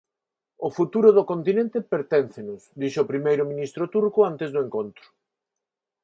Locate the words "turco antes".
3.95-4.49